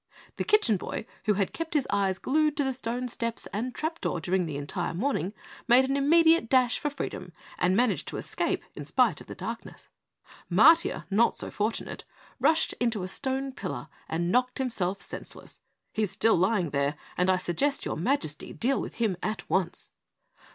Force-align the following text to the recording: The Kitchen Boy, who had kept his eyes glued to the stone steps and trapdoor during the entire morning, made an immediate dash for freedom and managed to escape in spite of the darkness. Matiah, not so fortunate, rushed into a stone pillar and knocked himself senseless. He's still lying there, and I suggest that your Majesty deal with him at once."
The 0.37 0.43
Kitchen 0.43 0.77
Boy, 0.77 1.05
who 1.25 1.35
had 1.35 1.53
kept 1.53 1.75
his 1.75 1.85
eyes 1.91 2.17
glued 2.17 2.57
to 2.57 2.63
the 2.63 2.73
stone 2.73 3.07
steps 3.07 3.45
and 3.53 3.71
trapdoor 3.75 4.19
during 4.19 4.47
the 4.47 4.57
entire 4.57 4.95
morning, 4.95 5.31
made 5.67 5.85
an 5.87 5.95
immediate 5.95 6.49
dash 6.49 6.79
for 6.79 6.89
freedom 6.89 7.31
and 7.59 7.75
managed 7.77 8.07
to 8.07 8.17
escape 8.17 8.63
in 8.73 8.83
spite 8.83 9.21
of 9.21 9.27
the 9.27 9.35
darkness. 9.35 9.89
Matiah, 10.51 11.05
not 11.11 11.35
so 11.35 11.51
fortunate, 11.51 12.03
rushed 12.39 12.73
into 12.79 13.03
a 13.03 13.07
stone 13.07 13.51
pillar 13.51 13.89
and 14.09 14.31
knocked 14.31 14.57
himself 14.57 15.01
senseless. 15.03 15.61
He's 15.93 16.09
still 16.09 16.35
lying 16.35 16.71
there, 16.71 16.95
and 17.15 17.29
I 17.29 17.37
suggest 17.37 17.81
that 17.81 17.85
your 17.85 17.95
Majesty 17.95 18.53
deal 18.53 18.81
with 18.81 18.95
him 18.95 19.17
at 19.21 19.47
once." 19.51 19.91